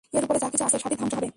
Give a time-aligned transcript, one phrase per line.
[0.13, 1.29] এর উপরে যা কিছু আছে সবই ধ্বংস হবে।